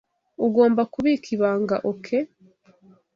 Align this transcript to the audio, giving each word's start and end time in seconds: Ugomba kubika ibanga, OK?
Ugomba 0.45 0.81
kubika 0.93 1.27
ibanga, 1.35 1.75
OK? 1.91 2.05